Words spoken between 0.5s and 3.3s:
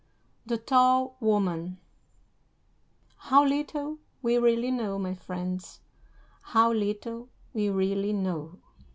TALL WOMAN I.